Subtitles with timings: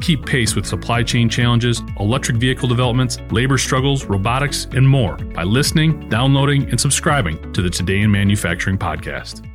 [0.00, 5.42] Keep pace with supply chain challenges, electric vehicle developments, labor struggles, robotics, and more by
[5.42, 9.46] listening, downloading, and subscribing to the Today in Manufacturing podcast.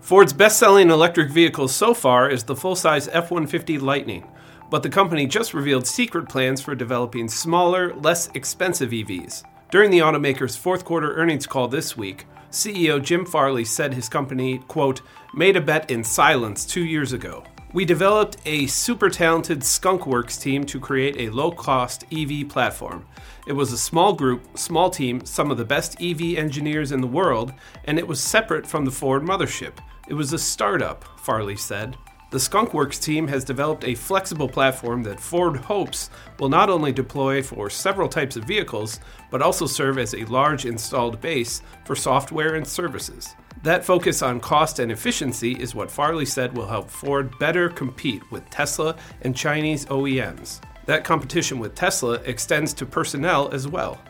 [0.00, 4.26] Ford's best selling electric vehicle so far is the full size F 150 Lightning,
[4.70, 9.42] but the company just revealed secret plans for developing smaller, less expensive EVs.
[9.70, 14.58] During the automaker's fourth quarter earnings call this week, CEO Jim Farley said his company,
[14.66, 15.02] quote,
[15.34, 17.44] made a bet in silence two years ago.
[17.70, 23.04] We developed a super talented Skunkworks team to create a low cost EV platform.
[23.46, 27.06] It was a small group, small team, some of the best EV engineers in the
[27.06, 27.52] world,
[27.84, 29.74] and it was separate from the Ford mothership.
[30.08, 31.98] It was a startup, Farley said.
[32.30, 36.08] The Skunkworks team has developed a flexible platform that Ford hopes
[36.38, 38.98] will not only deploy for several types of vehicles,
[39.30, 43.34] but also serve as a large installed base for software and services.
[43.64, 48.22] That focus on cost and efficiency is what Farley said will help Ford better compete
[48.30, 50.60] with Tesla and Chinese OEMs.
[50.86, 54.00] That competition with Tesla extends to personnel as well.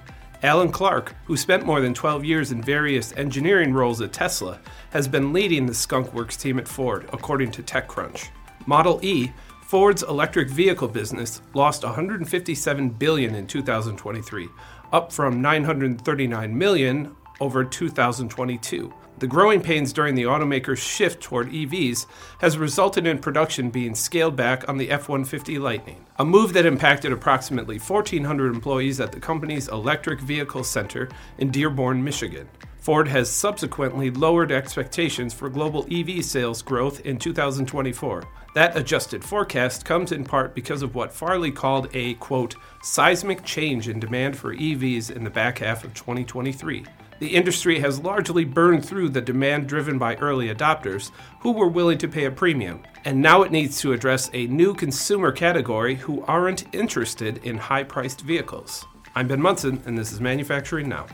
[0.42, 4.60] Alan Clark, who spent more than 12 years in various engineering roles at Tesla,
[4.90, 8.28] has been leading the Skunkworks team at Ford, according to TechCrunch.
[8.66, 9.32] Model E,
[9.62, 14.48] Ford's electric vehicle business, lost 157 billion in 2023,
[14.92, 18.92] up from 939 million over 2022.
[19.18, 22.06] The growing pains during the automaker's shift toward EVs
[22.40, 26.66] has resulted in production being scaled back on the F 150 Lightning, a move that
[26.66, 31.08] impacted approximately 1,400 employees at the company's Electric Vehicle Center
[31.38, 32.48] in Dearborn, Michigan.
[32.76, 38.22] Ford has subsequently lowered expectations for global EV sales growth in 2024.
[38.54, 43.88] That adjusted forecast comes in part because of what Farley called a, quote, seismic change
[43.88, 46.84] in demand for EVs in the back half of 2023
[47.18, 51.98] the industry has largely burned through the demand driven by early adopters who were willing
[51.98, 56.22] to pay a premium, and now it needs to address a new consumer category who
[56.24, 58.84] aren't interested in high priced vehicles.
[59.14, 61.06] I'm Ben Munson, and this is Manufacturing Now.